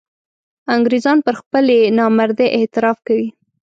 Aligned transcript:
انګرېزان 0.75 1.17
پر 1.25 1.33
خپلې 1.41 1.77
نامردۍ 1.97 2.47
اعتراف 2.57 2.97
کوي. 3.07 3.27